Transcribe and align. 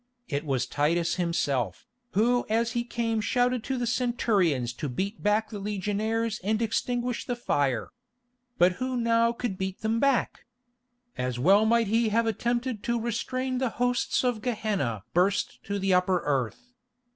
It 0.27 0.43
was 0.47 0.65
Titus 0.65 1.19
itself, 1.19 1.85
who 2.13 2.47
as 2.49 2.71
he 2.71 2.83
came 2.83 3.21
shouted 3.21 3.63
to 3.65 3.77
the 3.77 3.85
centurions 3.85 4.73
to 4.73 4.89
beat 4.89 5.21
back 5.21 5.51
the 5.51 5.59
legionaries 5.59 6.39
and 6.43 6.59
extinguish 6.59 7.23
the 7.25 7.35
fire. 7.35 7.91
But 8.57 8.71
who 8.81 8.97
now 8.97 9.31
could 9.31 9.59
beat 9.59 9.81
them 9.81 9.99
back? 9.99 10.45
As 11.19 11.37
well 11.37 11.67
might 11.67 11.85
he 11.85 12.09
have 12.09 12.25
attempted 12.25 12.81
to 12.81 12.99
restrain 12.99 13.59
the 13.59 13.69
hosts 13.77 14.23
of 14.23 14.41
Gehenna 14.41 15.03
burst 15.13 15.63
to 15.65 15.77
the 15.77 15.93
upper 15.93 16.21
earth. 16.25 16.73